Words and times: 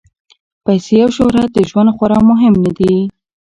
پیسې 0.65 0.95
او 1.05 1.09
شهرت 1.17 1.49
د 1.53 1.59
ژوند 1.69 1.89
خورا 1.95 2.19
مهم 2.29 2.53
نه 2.63 2.71
دي. 2.77 2.93